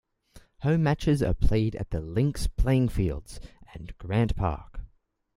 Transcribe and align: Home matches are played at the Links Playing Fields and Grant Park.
Home 0.63 0.81
matches 0.81 1.21
are 1.21 1.35
played 1.35 1.75
at 1.75 1.91
the 1.91 1.99
Links 2.01 2.47
Playing 2.47 2.89
Fields 2.89 3.39
and 3.71 3.95
Grant 3.99 4.35
Park. 4.35 4.79